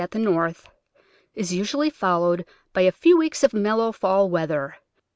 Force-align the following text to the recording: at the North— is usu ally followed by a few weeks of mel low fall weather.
at 0.01 0.09
the 0.09 0.17
North— 0.17 0.67
is 1.35 1.53
usu 1.53 1.77
ally 1.77 1.87
followed 1.91 2.43
by 2.73 2.81
a 2.81 2.91
few 2.91 3.15
weeks 3.19 3.43
of 3.43 3.53
mel 3.53 3.77
low 3.77 3.91
fall 3.91 4.31
weather. 4.31 4.75